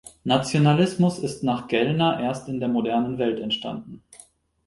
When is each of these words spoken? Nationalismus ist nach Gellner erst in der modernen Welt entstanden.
Nationalismus 0.25 1.19
ist 1.19 1.43
nach 1.43 1.67
Gellner 1.67 2.19
erst 2.19 2.49
in 2.49 2.59
der 2.59 2.69
modernen 2.69 3.19
Welt 3.19 3.39
entstanden. 3.39 4.01